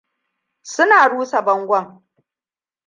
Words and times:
Suna 0.71 0.99
rusa 1.11 1.39
bangon. 1.45 1.85